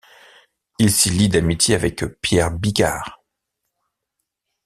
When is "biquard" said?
2.49-3.21